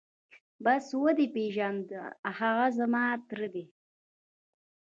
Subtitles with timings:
[0.63, 1.87] بس ودې پېژاند
[2.39, 3.65] هغه زما تره دى.